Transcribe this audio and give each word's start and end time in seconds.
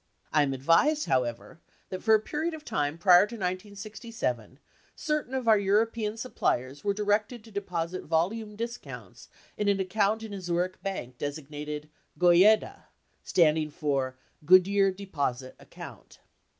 I 0.33 0.41
am 0.41 0.51
advised, 0.51 1.05
however, 1.05 1.59
that 1.89 2.01
for 2.01 2.15
a 2.15 2.19
period 2.19 2.55
of 2.55 2.65
time 2.65 2.97
prior 2.97 3.27
to 3.27 3.35
1967, 3.35 4.57
certain 4.95 5.33
of 5.35 5.47
our 5.47 5.59
European 5.59 6.17
sup 6.17 6.33
pliers 6.33 6.83
were 6.83 6.91
directed 6.95 7.43
to 7.43 7.51
deposit 7.51 8.05
volume 8.05 8.55
discounts 8.55 9.29
in 9.57 9.67
an 9.67 9.79
account 9.79 10.23
in 10.23 10.33
a 10.33 10.41
Zurich 10.41 10.81
bank 10.81 11.19
designated 11.19 11.87
"Goyeda," 12.19 12.85
standing 13.21 13.69
for 13.69 14.15
Good 14.43 14.67
year 14.67 14.89
deposit 14.89 15.55
account. 15.59 16.17